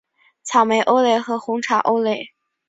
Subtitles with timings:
[0.41, 2.31] 草莓欧蕾和红茶欧蕾